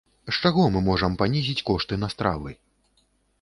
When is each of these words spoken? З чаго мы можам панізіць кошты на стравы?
З 0.35 0.49
чаго 0.49 0.63
мы 0.75 0.81
можам 0.87 1.17
панізіць 1.19 1.65
кошты 1.69 1.99
на 2.05 2.11
стравы? 2.15 2.57